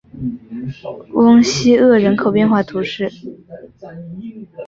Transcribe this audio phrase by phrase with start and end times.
[1.13, 3.07] 翁西厄人口变化图示